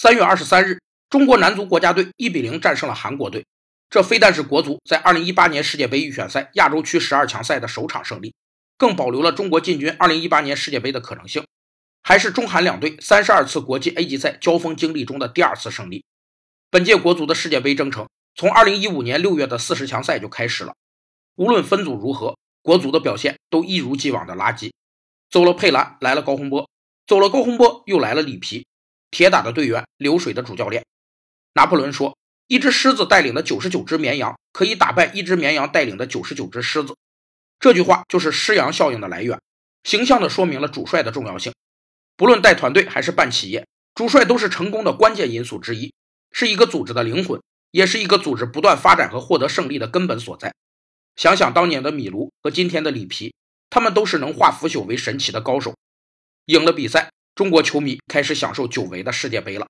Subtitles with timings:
[0.00, 0.78] 三月二十三日，
[1.10, 3.44] 中国男足国家队一比零战胜了韩国队。
[3.90, 8.32] 这非但是国足在二零一八年世界杯预选赛亚洲区十二强赛的首场胜利，
[8.76, 11.44] 更保留了中国进军二零一八年世界杯的可能性，
[12.04, 16.04] 还是中韩两队三十二次国际 A 级赛交锋经历中的第二次胜利。
[16.70, 20.74] 本届国足的世界杯征程从二零一五年六月的四十强赛就开始了，
[21.34, 24.70] 无论分组如何，国足的表现都一如既往的垃圾。
[25.28, 26.68] 走了佩兰，来了高洪波；
[27.04, 28.64] 走了高洪波，又来了里皮。
[29.10, 30.84] 铁打的队员，流水的主教练。
[31.54, 36.96] 拿破仑说：“一只狮子带领的九十九只绵羊，可以打败一只绵羊带领的九十九只狮子。”
[37.58, 39.40] 这句话就是狮羊效应的来源，
[39.82, 41.52] 形象地说明了主帅的重要性。
[42.16, 45.92] 不论带团队还是办企业，主帅都是成功的关键因素之一。
[46.30, 50.54] 是一个组织的灵魂，也是一个组织不断发展和获得胜利的根本所在。
[51.16, 53.34] 想想当年的米卢和今天的里皮，
[53.70, 55.74] 他们都是能化腐朽为神奇的高手。
[56.44, 59.68] 赢了比赛，中国球迷开始享受久违的世界杯了。